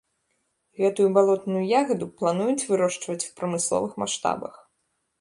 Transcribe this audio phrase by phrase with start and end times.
[0.81, 4.55] Гэтую балотную ягаду плануюць вырошчваць у прамысловых маштабах.